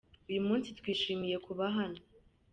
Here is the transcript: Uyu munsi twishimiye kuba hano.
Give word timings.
Uyu 0.29 0.41
munsi 0.47 0.67
twishimiye 0.79 1.37
kuba 1.45 1.65
hano. 1.77 1.99